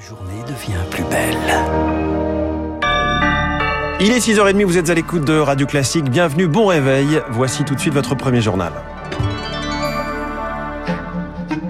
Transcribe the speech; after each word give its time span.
journée 0.00 0.42
devient 0.46 0.84
plus 0.90 1.04
belle. 1.04 1.36
Il 4.00 4.12
est 4.12 4.18
6h30, 4.18 4.64
vous 4.64 4.78
êtes 4.78 4.90
à 4.90 4.94
l'écoute 4.94 5.24
de 5.24 5.38
Radio 5.38 5.66
Classique. 5.66 6.10
Bienvenue, 6.10 6.48
bon 6.48 6.66
réveil. 6.66 7.22
Voici 7.30 7.64
tout 7.64 7.74
de 7.74 7.80
suite 7.80 7.94
votre 7.94 8.14
premier 8.14 8.40
journal 8.40 8.72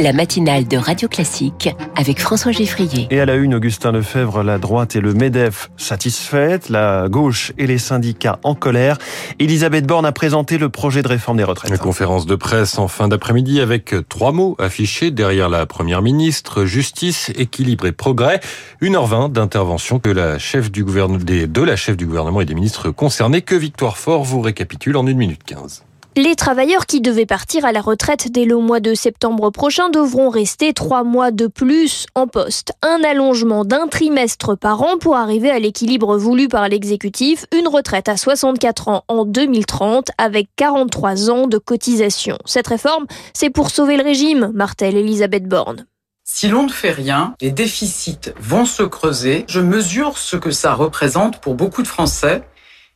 la 0.00 0.12
matinale 0.12 0.68
de 0.68 0.76
Radio 0.76 1.08
Classique 1.08 1.68
avec 1.96 2.20
François 2.20 2.52
Geffrier. 2.52 3.06
Et 3.10 3.20
à 3.20 3.24
la 3.24 3.34
une, 3.34 3.54
Augustin 3.54 3.92
Lefebvre, 3.92 4.42
la 4.42 4.58
droite 4.58 4.96
et 4.96 5.00
le 5.00 5.14
MEDEF 5.14 5.70
satisfaites, 5.76 6.68
la 6.68 7.08
gauche 7.08 7.52
et 7.58 7.66
les 7.66 7.78
syndicats 7.78 8.38
en 8.42 8.54
colère. 8.54 8.98
Elisabeth 9.38 9.86
Borne 9.86 10.04
a 10.04 10.12
présenté 10.12 10.58
le 10.58 10.68
projet 10.68 11.02
de 11.02 11.08
réforme 11.08 11.38
des 11.38 11.44
retraites. 11.44 11.70
Une 11.70 11.78
conférence 11.78 12.26
de 12.26 12.34
presse 12.34 12.78
en 12.78 12.88
fin 12.88 13.08
d'après-midi 13.08 13.60
avec 13.60 13.94
trois 14.08 14.32
mots 14.32 14.56
affichés 14.58 15.10
derrière 15.10 15.48
la 15.48 15.66
première 15.66 16.02
ministre, 16.02 16.64
justice, 16.64 17.30
équilibre 17.36 17.86
et 17.86 17.92
progrès. 17.92 18.40
1h20 18.82 19.32
d'intervention 19.32 19.98
que 19.98 20.10
la 20.10 20.38
chef 20.38 20.70
du 20.70 20.84
gouvernement, 20.84 21.24
de 21.24 21.62
la 21.62 21.76
chef 21.76 21.96
du 21.96 22.06
gouvernement 22.06 22.40
et 22.40 22.44
des 22.44 22.54
ministres 22.54 22.90
concernés 22.90 23.42
que 23.42 23.54
Victoire 23.54 23.96
Fort 23.96 24.24
vous 24.24 24.40
récapitule 24.40 24.96
en 24.96 25.06
1 25.06 25.14
minute 25.14 25.42
15. 25.44 25.85
Les 26.18 26.34
travailleurs 26.34 26.86
qui 26.86 27.02
devaient 27.02 27.26
partir 27.26 27.66
à 27.66 27.72
la 27.72 27.82
retraite 27.82 28.32
dès 28.32 28.46
le 28.46 28.56
mois 28.56 28.80
de 28.80 28.94
septembre 28.94 29.50
prochain 29.50 29.90
devront 29.90 30.30
rester 30.30 30.72
trois 30.72 31.04
mois 31.04 31.30
de 31.30 31.46
plus 31.46 32.06
en 32.14 32.26
poste. 32.26 32.72
Un 32.80 33.04
allongement 33.04 33.66
d'un 33.66 33.86
trimestre 33.86 34.56
par 34.56 34.80
an 34.80 34.96
pour 34.96 35.16
arriver 35.16 35.50
à 35.50 35.58
l'équilibre 35.58 36.16
voulu 36.16 36.48
par 36.48 36.70
l'exécutif, 36.70 37.44
une 37.54 37.68
retraite 37.68 38.08
à 38.08 38.16
64 38.16 38.88
ans 38.88 39.04
en 39.08 39.26
2030 39.26 40.08
avec 40.16 40.48
43 40.56 41.28
ans 41.28 41.48
de 41.48 41.58
cotisation. 41.58 42.38
Cette 42.46 42.68
réforme, 42.68 43.04
c'est 43.34 43.50
pour 43.50 43.68
sauver 43.68 43.98
le 43.98 44.02
régime, 44.04 44.50
martèle 44.54 44.96
Elisabeth 44.96 45.46
Borne. 45.46 45.84
Si 46.24 46.48
l'on 46.48 46.62
ne 46.62 46.72
fait 46.72 46.92
rien, 46.92 47.34
les 47.42 47.50
déficits 47.50 48.32
vont 48.40 48.64
se 48.64 48.84
creuser. 48.84 49.44
Je 49.48 49.60
mesure 49.60 50.16
ce 50.16 50.38
que 50.38 50.50
ça 50.50 50.72
représente 50.72 51.42
pour 51.42 51.56
beaucoup 51.56 51.82
de 51.82 51.88
Français 51.88 52.42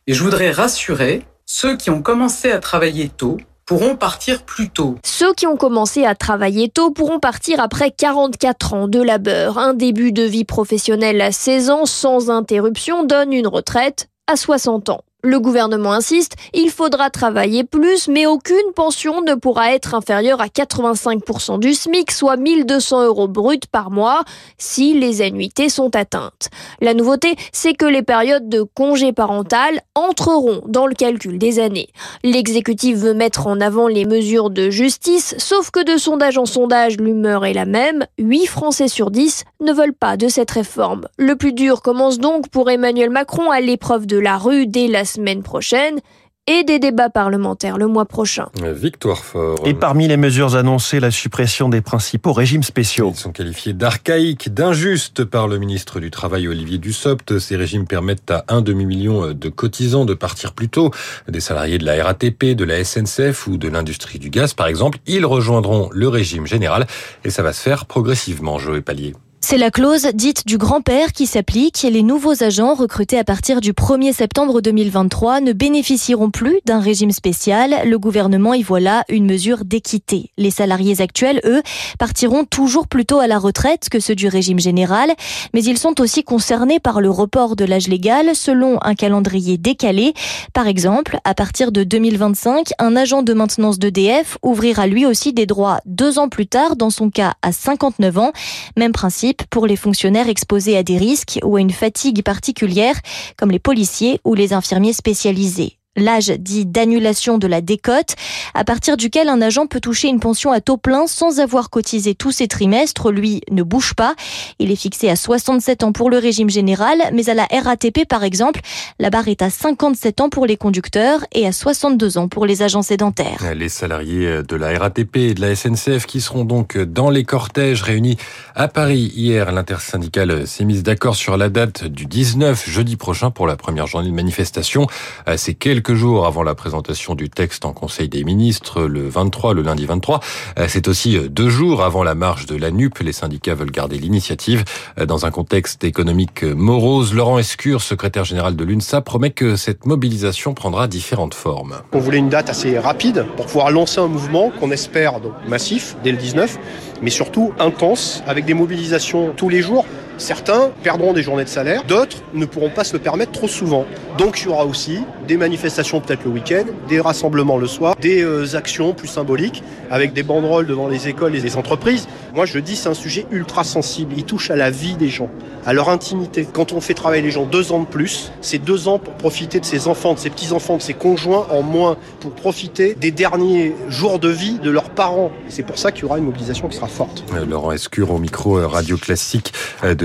et 0.07 0.13
je 0.15 0.23
voudrais 0.23 0.49
rassurer 0.49 1.23
ceux 1.53 1.75
qui 1.75 1.89
ont 1.89 2.01
commencé 2.01 2.49
à 2.49 2.59
travailler 2.59 3.09
tôt 3.09 3.35
pourront 3.65 3.97
partir 3.97 4.43
plus 4.43 4.69
tôt. 4.69 4.95
Ceux 5.03 5.33
qui 5.33 5.45
ont 5.47 5.57
commencé 5.57 6.05
à 6.05 6.15
travailler 6.15 6.69
tôt 6.69 6.91
pourront 6.91 7.19
partir 7.19 7.59
après 7.59 7.91
44 7.91 8.73
ans 8.73 8.87
de 8.87 9.01
labeur. 9.01 9.57
Un 9.57 9.73
début 9.73 10.13
de 10.13 10.23
vie 10.23 10.45
professionnelle 10.45 11.19
à 11.19 11.33
16 11.33 11.69
ans 11.69 11.85
sans 11.85 12.29
interruption 12.29 13.03
donne 13.03 13.33
une 13.33 13.47
retraite 13.47 14.07
à 14.27 14.37
60 14.37 14.87
ans. 14.91 15.01
Le 15.23 15.39
gouvernement 15.39 15.93
insiste, 15.93 16.35
il 16.51 16.71
faudra 16.71 17.11
travailler 17.11 17.63
plus, 17.63 18.07
mais 18.07 18.25
aucune 18.25 18.57
pension 18.73 19.21
ne 19.21 19.35
pourra 19.35 19.75
être 19.75 19.93
inférieure 19.93 20.41
à 20.41 20.47
85% 20.47 21.59
du 21.59 21.75
SMIC, 21.75 22.11
soit 22.11 22.37
1200 22.37 23.05
euros 23.05 23.27
bruts 23.27 23.59
par 23.71 23.91
mois, 23.91 24.23
si 24.57 24.97
les 24.97 25.21
annuités 25.21 25.69
sont 25.69 25.95
atteintes. 25.95 26.49
La 26.81 26.95
nouveauté, 26.95 27.35
c'est 27.51 27.75
que 27.75 27.85
les 27.85 28.01
périodes 28.01 28.49
de 28.49 28.63
congé 28.63 29.13
parental 29.13 29.81
entreront 29.93 30.63
dans 30.65 30.87
le 30.87 30.95
calcul 30.95 31.37
des 31.37 31.59
années. 31.59 31.89
L'exécutif 32.23 32.97
veut 32.97 33.13
mettre 33.13 33.45
en 33.45 33.61
avant 33.61 33.87
les 33.87 34.05
mesures 34.05 34.49
de 34.49 34.71
justice, 34.71 35.35
sauf 35.37 35.69
que 35.69 35.83
de 35.83 35.97
sondage 35.97 36.39
en 36.39 36.47
sondage, 36.47 36.97
l'humeur 36.97 37.45
est 37.45 37.53
la 37.53 37.65
même. 37.65 38.07
8 38.17 38.47
Français 38.47 38.87
sur 38.87 39.11
10 39.11 39.43
ne 39.59 39.71
veulent 39.71 39.93
pas 39.93 40.17
de 40.17 40.29
cette 40.29 40.49
réforme. 40.49 41.05
Le 41.17 41.35
plus 41.35 41.53
dur 41.53 41.83
commence 41.83 42.17
donc 42.17 42.49
pour 42.49 42.71
Emmanuel 42.71 43.11
Macron 43.11 43.51
à 43.51 43.59
l'épreuve 43.61 44.07
de 44.07 44.17
la 44.17 44.39
rue 44.39 44.65
dès 44.65 44.87
la 44.87 45.05
semaine 45.11 45.43
prochaine 45.43 45.99
et 46.47 46.63
des 46.63 46.79
débats 46.79 47.09
parlementaires 47.09 47.77
le 47.77 47.87
mois 47.87 48.05
prochain. 48.05 48.49
Victoire 48.61 49.23
Fort. 49.23 49.59
Et 49.65 49.73
parmi 49.73 50.07
les 50.07 50.17
mesures 50.17 50.55
annoncées, 50.55 50.99
la 50.99 51.11
suppression 51.11 51.69
des 51.69 51.81
principaux 51.81 52.33
régimes 52.33 52.63
spéciaux. 52.63 53.11
Ils 53.13 53.19
sont 53.19 53.31
qualifiés 53.31 53.73
d'archaïques, 53.73 54.51
d'injustes 54.53 55.23
par 55.23 55.47
le 55.47 55.59
ministre 55.59 55.99
du 55.99 56.09
Travail 56.09 56.47
Olivier 56.47 56.79
Dussopt. 56.79 57.37
Ces 57.37 57.55
régimes 57.55 57.85
permettent 57.85 58.31
à 58.31 58.43
un 58.47 58.61
demi-million 58.61 59.33
de 59.33 59.49
cotisants 59.49 60.05
de 60.05 60.15
partir 60.15 60.53
plus 60.53 60.69
tôt. 60.69 60.91
Des 61.27 61.41
salariés 61.41 61.77
de 61.77 61.85
la 61.85 62.03
RATP, 62.03 62.55
de 62.55 62.63
la 62.63 62.83
SNCF 62.83 63.47
ou 63.47 63.57
de 63.57 63.67
l'industrie 63.67 64.17
du 64.17 64.29
gaz, 64.29 64.53
par 64.53 64.67
exemple, 64.67 64.97
ils 65.05 65.25
rejoindront 65.25 65.89
le 65.93 66.07
régime 66.07 66.47
général 66.47 66.87
et 67.23 67.29
ça 67.29 67.43
va 67.43 67.53
se 67.53 67.61
faire 67.61 67.85
progressivement, 67.85 68.57
Joël 68.57 68.81
Pallier. 68.81 69.13
C'est 69.43 69.57
la 69.57 69.71
clause 69.71 70.07
dite 70.13 70.45
du 70.45 70.57
grand-père 70.57 71.11
qui 71.11 71.25
s'applique 71.25 71.83
et 71.83 71.89
les 71.89 72.03
nouveaux 72.03 72.43
agents 72.43 72.73
recrutés 72.75 73.17
à 73.17 73.23
partir 73.23 73.59
du 73.59 73.73
1er 73.73 74.13
septembre 74.13 74.61
2023 74.61 75.41
ne 75.41 75.51
bénéficieront 75.51 76.29
plus 76.29 76.59
d'un 76.65 76.79
régime 76.79 77.11
spécial. 77.11 77.81
Le 77.83 77.99
gouvernement 77.99 78.53
y 78.53 78.61
voit 78.61 78.79
là 78.79 79.03
une 79.09 79.25
mesure 79.25 79.65
d'équité. 79.65 80.29
Les 80.37 80.51
salariés 80.51 81.01
actuels, 81.01 81.41
eux, 81.43 81.63
partiront 81.99 82.45
toujours 82.45 82.87
plus 82.87 83.05
tôt 83.05 83.19
à 83.19 83.27
la 83.27 83.39
retraite 83.39 83.89
que 83.89 83.99
ceux 83.99 84.15
du 84.15 84.27
régime 84.27 84.59
général, 84.59 85.11
mais 85.53 85.63
ils 85.63 85.79
sont 85.79 85.99
aussi 85.99 86.23
concernés 86.23 86.79
par 86.79 87.01
le 87.01 87.09
report 87.09 87.55
de 87.55 87.65
l'âge 87.65 87.87
légal 87.87 88.35
selon 88.35 88.77
un 88.83 88.95
calendrier 88.95 89.57
décalé. 89.57 90.13
Par 90.53 90.67
exemple, 90.67 91.17
à 91.25 91.33
partir 91.33 91.71
de 91.71 91.83
2025, 91.83 92.69
un 92.79 92.95
agent 92.95 93.23
de 93.23 93.33
maintenance 93.33 93.79
d'EDF 93.79 94.37
ouvrira 94.43 94.87
lui 94.87 95.05
aussi 95.05 95.33
des 95.33 95.47
droits 95.47 95.79
deux 95.85 96.19
ans 96.19 96.29
plus 96.29 96.47
tard, 96.47 96.75
dans 96.75 96.91
son 96.91 97.09
cas 97.09 97.33
à 97.41 97.51
59 97.51 98.17
ans. 98.19 98.31
Même 98.77 98.91
principe 98.91 99.30
pour 99.49 99.67
les 99.67 99.75
fonctionnaires 99.75 100.29
exposés 100.29 100.77
à 100.77 100.83
des 100.83 100.97
risques 100.97 101.39
ou 101.43 101.55
à 101.55 101.61
une 101.61 101.71
fatigue 101.71 102.23
particulière, 102.23 102.95
comme 103.37 103.51
les 103.51 103.59
policiers 103.59 104.19
ou 104.23 104.33
les 104.33 104.53
infirmiers 104.53 104.93
spécialisés 104.93 105.77
l'âge 105.97 106.29
dit 106.39 106.65
d'annulation 106.65 107.37
de 107.37 107.47
la 107.47 107.59
décote, 107.59 108.15
à 108.53 108.63
partir 108.63 108.95
duquel 108.95 109.27
un 109.27 109.41
agent 109.41 109.67
peut 109.67 109.81
toucher 109.81 110.07
une 110.07 110.21
pension 110.21 110.51
à 110.51 110.61
taux 110.61 110.77
plein 110.77 111.05
sans 111.05 111.39
avoir 111.39 111.69
cotisé 111.69 112.15
tous 112.15 112.31
ses 112.31 112.47
trimestres, 112.47 113.11
lui 113.11 113.41
ne 113.51 113.61
bouge 113.61 113.93
pas. 113.93 114.15
Il 114.59 114.71
est 114.71 114.77
fixé 114.77 115.09
à 115.09 115.17
67 115.17 115.83
ans 115.83 115.91
pour 115.91 116.09
le 116.09 116.17
régime 116.17 116.49
général, 116.49 116.97
mais 117.13 117.29
à 117.29 117.33
la 117.33 117.45
RATP 117.45 118.07
par 118.07 118.23
exemple, 118.23 118.61
la 118.99 119.09
barre 119.09 119.27
est 119.27 119.41
à 119.41 119.49
57 119.49 120.21
ans 120.21 120.29
pour 120.29 120.45
les 120.45 120.55
conducteurs 120.55 121.25
et 121.33 121.45
à 121.45 121.51
62 121.51 122.17
ans 122.17 122.29
pour 122.29 122.45
les 122.45 122.63
agents 122.63 122.81
sédentaires. 122.81 123.53
Les 123.53 123.69
salariés 123.69 124.43
de 124.47 124.55
la 124.55 124.79
RATP 124.79 125.17
et 125.17 125.33
de 125.33 125.41
la 125.41 125.55
SNCF 125.55 126.05
qui 126.05 126.21
seront 126.21 126.45
donc 126.45 126.77
dans 126.77 127.09
les 127.09 127.25
cortèges 127.25 127.81
réunis 127.81 128.17
à 128.55 128.69
Paris 128.69 129.11
hier, 129.13 129.51
l'intersyndicale 129.51 130.47
s'est 130.47 130.63
mise 130.63 130.83
d'accord 130.83 131.15
sur 131.15 131.35
la 131.35 131.49
date 131.49 131.83
du 131.83 132.05
19 132.05 132.69
jeudi 132.69 132.95
prochain 132.95 133.29
pour 133.29 133.45
la 133.45 133.57
première 133.57 133.87
journée 133.87 134.09
de 134.09 134.15
manifestation. 134.15 134.87
C'est 135.35 135.53
quelques 135.53 135.80
quelques 135.81 135.97
jours 135.97 136.27
avant 136.27 136.43
la 136.43 136.53
présentation 136.53 137.15
du 137.15 137.27
texte 137.27 137.65
en 137.65 137.73
Conseil 137.73 138.07
des 138.07 138.23
ministres, 138.23 138.83
le 138.83 139.09
23, 139.09 139.55
le 139.55 139.63
lundi 139.63 139.87
23. 139.87 140.19
Euh, 140.59 140.67
c'est 140.69 140.87
aussi 140.87 141.17
euh, 141.17 141.27
deux 141.27 141.49
jours 141.49 141.81
avant 141.81 142.03
la 142.03 142.13
marche 142.13 142.45
de 142.45 142.55
la 142.55 142.69
NUP. 142.69 142.99
Les 142.99 143.13
syndicats 143.13 143.55
veulent 143.55 143.71
garder 143.71 143.97
l'initiative. 143.97 144.63
Euh, 144.99 145.07
dans 145.07 145.25
un 145.25 145.31
contexte 145.31 145.83
économique 145.83 146.43
morose, 146.43 147.15
Laurent 147.15 147.39
Escure, 147.39 147.81
secrétaire 147.81 148.25
général 148.25 148.55
de 148.55 148.63
l'UNSA, 148.63 149.01
promet 149.01 149.31
que 149.31 149.55
cette 149.55 149.87
mobilisation 149.87 150.53
prendra 150.53 150.87
différentes 150.87 151.33
formes. 151.33 151.77
On 151.93 151.99
voulait 151.99 152.19
une 152.19 152.29
date 152.29 152.51
assez 152.51 152.77
rapide 152.77 153.25
pour 153.35 153.47
pouvoir 153.47 153.71
lancer 153.71 153.99
un 153.99 154.07
mouvement 154.07 154.51
qu'on 154.59 154.69
espère 154.69 155.19
donc 155.19 155.33
massif 155.47 155.95
dès 156.03 156.11
le 156.11 156.17
19, 156.17 156.59
mais 157.01 157.09
surtout 157.09 157.53
intense, 157.57 158.21
avec 158.27 158.45
des 158.45 158.53
mobilisations 158.53 159.33
tous 159.35 159.49
les 159.49 159.63
jours. 159.63 159.85
Certains 160.17 160.71
perdront 160.83 161.13
des 161.13 161.23
journées 161.23 161.43
de 161.43 161.49
salaire, 161.49 161.83
d'autres 161.83 162.17
ne 162.33 162.45
pourront 162.45 162.69
pas 162.69 162.83
se 162.83 162.93
le 162.93 162.99
permettre 162.99 163.31
trop 163.31 163.47
souvent. 163.47 163.85
Donc 164.17 164.41
il 164.41 164.45
y 164.45 164.47
aura 164.49 164.65
aussi 164.65 164.99
des 165.27 165.37
manifestations 165.37 166.01
peut-être 166.01 166.23
le 166.25 166.31
week-end, 166.31 166.65
des 166.89 166.99
rassemblements 166.99 167.57
le 167.57 167.67
soir, 167.67 167.95
des 167.99 168.23
euh, 168.23 168.55
actions 168.55 168.93
plus 168.93 169.07
symboliques 169.07 169.63
avec 169.89 170.13
des 170.13 170.23
banderoles 170.23 170.67
devant 170.67 170.87
les 170.87 171.07
écoles 171.07 171.35
et 171.35 171.39
les 171.39 171.57
entreprises. 171.57 172.07
Moi 172.33 172.45
je 172.45 172.59
dis 172.59 172.75
c'est 172.75 172.89
un 172.89 172.93
sujet 172.93 173.25
ultra 173.31 173.63
sensible, 173.63 174.13
il 174.15 174.23
touche 174.23 174.51
à 174.51 174.55
la 174.55 174.69
vie 174.69 174.95
des 174.95 175.09
gens, 175.09 175.29
à 175.65 175.73
leur 175.73 175.89
intimité. 175.89 176.47
Quand 176.51 176.71
on 176.73 176.81
fait 176.81 176.93
travailler 176.93 177.21
les 177.21 177.31
gens 177.31 177.45
deux 177.45 177.71
ans 177.71 177.79
de 177.79 177.85
plus, 177.85 178.31
c'est 178.41 178.57
deux 178.57 178.87
ans 178.87 178.99
pour 178.99 179.13
profiter 179.13 179.59
de 179.59 179.65
ses 179.65 179.87
enfants, 179.87 180.13
de 180.13 180.19
ses 180.19 180.29
petits-enfants, 180.29 180.77
de 180.77 180.81
ses 180.81 180.93
conjoints 180.93 181.47
en 181.49 181.61
moins, 181.61 181.97
pour 182.19 182.31
profiter 182.31 182.95
des 182.95 183.11
derniers 183.11 183.75
jours 183.89 184.19
de 184.19 184.29
vie 184.29 184.59
de 184.59 184.69
leurs 184.69 184.89
parents. 184.89 185.31
C'est 185.49 185.63
pour 185.63 185.77
ça 185.77 185.91
qu'il 185.91 186.03
y 186.03 186.05
aura 186.05 186.17
une 186.17 186.25
mobilisation 186.25 186.67
qui 186.67 186.75
sera 186.75 186.87
forte. 186.87 187.23
Euh, 187.33 187.45
Laurent 187.45 187.71
Escure 187.71 188.11
au 188.11 188.19
micro 188.19 188.57
euh, 188.57 188.67
radio 188.67 188.97
classique 188.97 189.53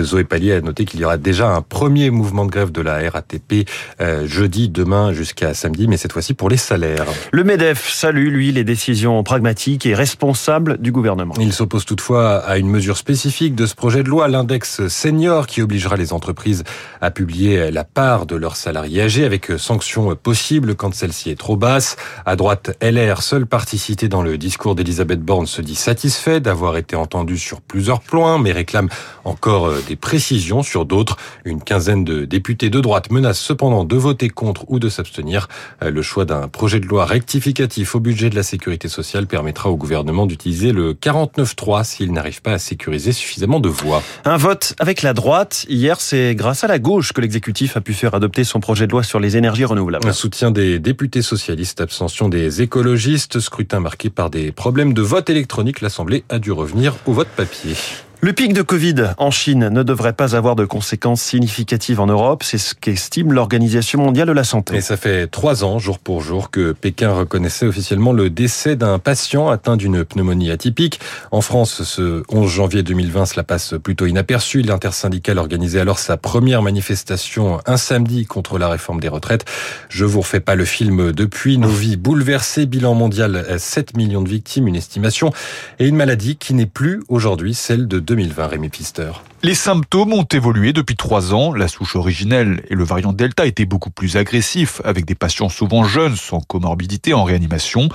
Zoé 0.03 0.25
Pallier 0.25 0.53
a 0.53 0.61
noté 0.61 0.85
qu'il 0.85 1.01
y 1.01 1.05
aura 1.05 1.17
déjà 1.17 1.49
un 1.49 1.63
premier 1.63 2.11
mouvement 2.11 2.45
de 2.45 2.51
grève 2.51 2.73
de 2.73 2.81
la 2.81 3.11
RATP 3.11 3.69
euh, 4.01 4.27
jeudi, 4.27 4.69
demain 4.69 5.13
jusqu'à 5.13 5.55
samedi, 5.55 5.89
mais 5.89 5.97
cette 5.97 6.13
fois-ci 6.13 6.35
pour 6.35 6.49
les 6.49 6.57
salaires. 6.57 7.07
Le 7.33 7.45
MEDEF 7.45 7.89
salue, 7.89 8.29
lui, 8.29 8.53
les 8.53 8.65
décisions 8.65 9.23
pragmatiques 9.23 9.87
et 9.87 9.95
responsables 9.95 10.79
du 10.79 10.93
gouvernement. 10.93 11.35
Il 11.41 11.53
s'oppose 11.53 11.85
toutefois 11.85 12.39
à 12.39 12.59
une 12.59 12.69
mesure 12.69 12.97
spécifique 12.97 13.55
de 13.55 13.67
ce 13.67 13.75
projet 13.75 14.03
de 14.03 14.09
loi, 14.09 14.29
l'index 14.29 14.87
senior, 14.89 15.47
qui 15.47 15.63
obligera 15.63 15.97
les 15.97 16.13
entreprises 16.13 16.65
à 17.01 17.11
publier 17.11 17.71
la 17.71 17.85
part 17.85 18.27
de 18.27 18.37
leurs 18.37 18.57
salariés 18.57 19.03
âgés 19.03 19.25
avec 19.25 19.53
sanctions 19.59 20.15
possibles 20.17 20.75
quand 20.75 20.95
celle-ci 20.95 21.31
est 21.31 21.39
trop 21.39 21.57
basse. 21.57 21.97
À 22.25 22.37
droite, 22.37 22.77
LR, 22.81 23.23
seule 23.23 23.47
partie 23.47 23.79
citée 23.79 24.09
dans 24.09 24.23
le 24.23 24.39
discours 24.39 24.75
d'Elisabeth 24.75 25.21
Borne, 25.21 25.47
se 25.47 25.63
dit 25.63 25.75
satisfait 25.75 26.41
d'avoir 26.41 26.77
été 26.77 26.97
entendu 26.97 27.39
sur 27.39 27.61
plusieurs 27.61 28.01
points, 28.01 28.39
mais 28.39 28.53
réclame 28.53 28.89
encore 29.25 29.71
des 29.87 29.97
précisions 29.97 30.63
sur 30.63 30.85
d'autres. 30.85 31.17
Une 31.45 31.63
quinzaine 31.63 32.05
de 32.05 32.25
députés 32.25 32.71
de 32.71 32.81
droite 32.81 33.11
menacent 33.11 33.41
cependant 33.41 33.85
de 33.85 33.97
voter 33.97 34.29
contre 34.29 34.65
ou 34.69 34.79
de 34.79 34.89
s'abstenir. 34.89 35.49
Le 35.81 36.03
choix 36.03 36.25
d'un 36.25 36.49
projet 36.49 36.81
de 36.81 36.87
loi 36.87 37.07
rectificatif 37.07 37.95
au 37.95 38.01
budget 38.01 38.31
de 38.31 38.35
la 38.35 38.43
sécurité 38.43 38.89
sociale 38.89 39.27
permettra 39.27 39.71
au 39.71 39.77
gouvernement 39.77 40.27
d'utiliser 40.27 40.73
le 40.73 40.93
49.3 40.93 41.85
s'il 41.85 42.13
n'arrive 42.13 42.43
pas 42.43 42.53
à 42.53 42.59
sécuriser 42.59 43.13
suffisamment 43.13 43.61
de 43.61 43.69
voix. 43.69 44.03
Un 44.25 44.37
vote 44.37 44.75
avec 44.79 45.03
la 45.03 45.15
droite. 45.15 45.67
Hier, 45.69 46.01
c'est 46.01 46.35
grâce 46.35 46.65
à 46.65 46.67
la 46.67 46.79
gauche 46.79 47.13
que 47.13 47.21
l'exécutif 47.21 47.77
a 47.77 47.81
pu 47.81 47.95
faire 47.95 48.15
adopter 48.15 48.45
son 48.45 48.61
projet 48.61 48.87
de 48.87 48.93
loi 48.93 49.03
sur 49.03 49.21
les 49.21 49.37
énergies 49.37 49.65
renouvelables. 49.65 50.09
Un 50.09 50.13
soutien 50.13 50.51
des 50.51 50.79
députés 50.79 51.23
socialistes, 51.23 51.81
abstention 51.81 52.29
des 52.29 52.63
écologistes, 52.63 53.41
scrutin 53.41 53.81
marqué 53.81 54.11
par 54.11 54.31
des 54.31 54.53
problèmes 54.53 54.93
de 54.93 55.03
vote 55.03 55.31
électronique. 55.31 55.81
L'Assemblée 55.81 56.25
a 56.29 56.39
dû 56.39 56.53
revenir 56.53 56.95
au 57.07 57.13
vote 57.13 57.29
papier. 57.29 57.75
Le 58.23 58.33
pic 58.33 58.55
de 58.55 58.63
Covid 58.63 59.11
en 59.19 59.31
Chine 59.31 59.69
ne 59.69 59.83
devrait 59.83 60.15
pas 60.15 60.35
avoir 60.35 60.57
de 60.57 60.65
conséquences 60.65 61.21
significatives 61.21 62.01
en 62.01 62.07
Europe, 62.07 62.43
c'est 62.43 62.57
ce 62.57 62.75
qu'estime 62.75 63.35
l'Organisation 63.35 64.01
mondiale 64.01 64.29
de 64.29 64.33
la 64.33 64.43
santé. 64.43 64.77
Et 64.77 64.81
ça 64.81 64.97
fait 64.97 65.27
trois 65.27 65.65
ans, 65.65 65.79
jour 65.79 65.99
pour 65.99 66.23
jour, 66.23 66.51
que 66.51 66.73
Pékin 66.73 67.13
reconnaissait 67.13 67.67
officiellement 67.67 68.15
le 68.15 68.31
décès 68.31 68.75
d'un 68.75 68.99
patient 68.99 69.51
atteint 69.51 69.77
d'une 69.77 70.03
pneumonie 70.03 70.51
atypique. 70.51 70.99
En 71.31 71.43
France, 71.43 71.83
ce 71.83 72.23
11 72.31 72.51
janvier 72.51 72.83
2020, 72.83 73.27
cela 73.27 73.43
passe 73.45 73.75
plutôt 73.83 74.07
inaperçu. 74.07 74.63
L'intersyndicale 74.63 75.39
organisait 75.39 75.81
alors 75.81 75.99
sa 75.99 76.17
première 76.17 76.63
manifestation 76.63 77.61
un 77.67 77.77
samedi 77.77 78.25
contre 78.25 78.59
la 78.59 78.69
réforme 78.69 78.99
des 78.99 79.09
retraites. 79.09 79.45
Je 79.91 80.07
vous 80.07 80.23
refais 80.23 80.41
pas 80.41 80.55
le 80.55 80.65
film 80.65 81.13
depuis. 81.13 81.59
Nos 81.59 81.69
vies 81.69 81.97
bouleversées, 81.97 82.65
bilan 82.65 82.95
mondial 82.95 83.45
7 83.59 83.95
millions 83.95 84.23
de 84.23 84.29
victimes, 84.31 84.69
une 84.69 84.77
estimation, 84.77 85.33
et 85.79 85.87
une 85.87 85.97
maladie 85.97 86.37
qui 86.37 86.55
n'est 86.55 86.65
plus 86.65 87.03
aujourd'hui 87.09 87.53
celle 87.53 87.87
de 87.87 88.06
2020, 88.07 88.47
Rémi 88.47 88.69
Pister. 88.69 89.11
Les 89.43 89.55
symptômes 89.55 90.13
ont 90.13 90.25
évolué 90.25 90.73
depuis 90.73 90.97
trois 90.97 91.35
ans. 91.35 91.53
La 91.53 91.69
souche 91.69 91.97
originelle 91.97 92.63
et 92.71 92.75
le 92.75 92.85
variant 92.85 93.13
Delta 93.13 93.45
étaient 93.47 93.67
beaucoup 93.67 93.91
plus 93.91 94.17
agressifs, 94.17 94.81
avec 94.85 95.05
des 95.05 95.15
patients 95.15 95.49
souvent 95.49 95.85
jeunes, 95.85 96.17
sans 96.17 96.41
comorbidité, 96.41 97.13
en 97.13 97.25
réanimation. 97.25 97.89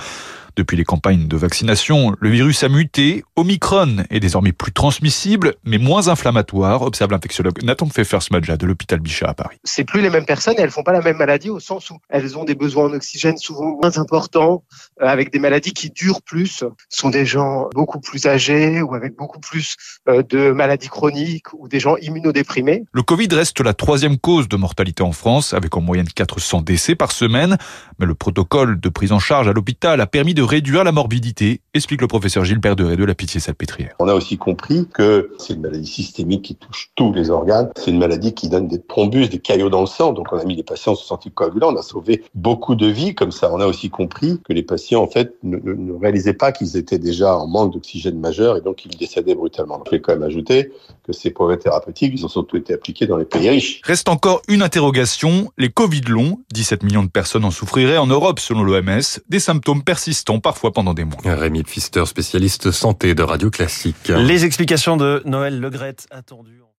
Depuis 0.54 0.76
les 0.76 0.84
campagnes 0.84 1.28
de 1.28 1.36
vaccination, 1.36 2.14
le 2.20 2.28
virus 2.28 2.62
a 2.62 2.68
muté. 2.68 3.24
Omicron 3.36 4.04
est 4.10 4.20
désormais 4.20 4.52
plus 4.52 4.72
transmissible, 4.72 5.54
mais 5.64 5.78
moins 5.78 6.08
inflammatoire, 6.08 6.82
observe 6.82 7.10
l'infectiologue 7.10 7.62
Nathan 7.62 7.86
Pfeffer-Smadja 7.86 8.58
de 8.58 8.66
l'hôpital 8.66 9.00
Bichat 9.00 9.30
à 9.30 9.34
Paris. 9.34 9.56
C'est 9.64 9.84
plus 9.84 10.02
les 10.02 10.10
mêmes 10.10 10.26
personnes 10.26 10.56
et 10.58 10.60
elles 10.60 10.70
font 10.70 10.82
pas 10.82 10.92
la 10.92 11.00
même 11.00 11.16
maladie 11.16 11.48
au 11.48 11.58
sens 11.58 11.88
où 11.90 11.98
elles 12.10 12.36
ont 12.36 12.44
des 12.44 12.54
besoins 12.54 12.84
en 12.84 12.92
oxygène 12.92 13.38
souvent 13.38 13.78
moins 13.80 13.96
importants, 13.98 14.64
euh, 15.00 15.06
avec 15.06 15.32
des 15.32 15.38
maladies 15.38 15.72
qui 15.72 15.90
durent 15.90 16.22
plus. 16.22 16.46
Ce 16.46 16.66
sont 16.90 17.08
des 17.08 17.24
gens 17.24 17.68
beaucoup 17.74 18.00
plus 18.00 18.26
âgés 18.26 18.82
ou 18.82 18.94
avec 18.94 19.16
beaucoup 19.16 19.40
plus 19.40 19.76
euh, 20.08 20.22
de 20.22 20.50
maladies 20.50 20.88
chroniques 20.88 21.52
ou 21.54 21.68
des 21.68 21.80
gens 21.80 21.96
immunodéprimés. 21.96 22.84
Le 22.92 23.02
Covid 23.02 23.28
reste 23.32 23.60
la 23.60 23.72
troisième 23.72 24.18
cause 24.18 24.48
de 24.48 24.56
mortalité 24.56 25.02
en 25.02 25.12
France, 25.12 25.54
avec 25.54 25.76
en 25.76 25.80
moyenne 25.80 26.08
400 26.08 26.60
décès 26.60 26.94
par 26.94 27.12
semaine. 27.12 27.56
Mais 27.98 28.06
le 28.06 28.14
protocole 28.14 28.78
de 28.78 28.88
prise 28.90 29.12
en 29.12 29.18
charge 29.18 29.48
à 29.48 29.52
l'hôpital 29.52 30.00
a 30.00 30.06
permis 30.06 30.34
de 30.34 30.41
réduire 30.42 30.84
la 30.84 30.92
morbidité, 30.92 31.60
explique 31.74 32.00
le 32.00 32.08
professeur 32.08 32.44
Gilbert 32.44 32.76
Deré 32.76 32.96
de 32.96 33.04
la 33.04 33.14
Pitié-Salpêtrière. 33.14 33.94
On 33.98 34.08
a 34.08 34.14
aussi 34.14 34.38
compris 34.38 34.86
que 34.92 35.32
c'est 35.38 35.54
une 35.54 35.62
maladie 35.62 35.86
systémique 35.86 36.42
qui 36.42 36.54
touche 36.54 36.90
tous 36.94 37.12
les 37.12 37.30
organes. 37.30 37.70
C'est 37.76 37.90
une 37.90 37.98
maladie 37.98 38.34
qui 38.34 38.48
donne 38.48 38.68
des 38.68 38.80
thrombus, 38.80 39.28
des 39.28 39.38
caillots 39.38 39.70
dans 39.70 39.80
le 39.80 39.86
sang. 39.86 40.12
Donc 40.12 40.32
on 40.32 40.38
a 40.38 40.44
mis 40.44 40.56
les 40.56 40.62
patients 40.62 40.94
sous 40.94 41.12
anticoagulants. 41.12 41.72
On 41.72 41.76
a 41.76 41.82
sauvé 41.82 42.24
beaucoup 42.34 42.74
de 42.74 42.86
vies 42.86 43.14
comme 43.14 43.32
ça. 43.32 43.50
On 43.52 43.60
a 43.60 43.66
aussi 43.66 43.90
compris 43.90 44.40
que 44.44 44.52
les 44.52 44.62
patients 44.62 45.02
en 45.02 45.08
fait 45.08 45.34
ne, 45.42 45.56
ne 45.58 45.92
réalisaient 45.92 46.34
pas 46.34 46.52
qu'ils 46.52 46.76
étaient 46.76 46.98
déjà 46.98 47.36
en 47.36 47.46
manque 47.46 47.72
d'oxygène 47.72 48.18
majeur 48.18 48.56
et 48.56 48.60
donc 48.60 48.84
ils 48.84 48.96
décédaient 48.96 49.34
brutalement. 49.34 49.82
Je 49.86 49.90
vais 49.90 50.00
quand 50.00 50.12
même 50.12 50.22
ajouter 50.22 50.72
que 51.04 51.12
ces 51.12 51.30
progrès 51.30 51.58
thérapeutiques, 51.58 52.12
ils 52.14 52.24
ont 52.24 52.28
surtout 52.28 52.56
été 52.56 52.74
appliqués 52.74 53.06
dans 53.06 53.16
les 53.16 53.24
pays 53.24 53.48
riches. 53.48 53.80
Reste 53.84 54.08
encore 54.08 54.42
une 54.48 54.62
interrogation. 54.62 55.50
Les 55.58 55.68
Covid 55.68 56.02
longs, 56.02 56.40
17 56.52 56.82
millions 56.84 57.02
de 57.02 57.08
personnes 57.08 57.44
en 57.44 57.50
souffriraient 57.50 57.98
en 57.98 58.06
Europe 58.06 58.38
selon 58.38 58.62
l'OMS, 58.62 59.00
des 59.28 59.40
symptômes 59.40 59.82
persistants 59.82 60.31
parfois 60.40 60.72
pendant 60.72 60.94
des 60.94 61.04
mois. 61.04 61.18
Rémi 61.24 61.62
Pfister, 61.62 62.04
spécialiste 62.06 62.70
santé 62.70 63.14
de 63.14 63.22
Radio 63.22 63.50
Classique. 63.50 64.08
Les 64.08 64.44
explications 64.44 64.96
de 64.96 65.22
Noël 65.24 65.60
Legrette 65.60 66.06
attendues. 66.10 66.62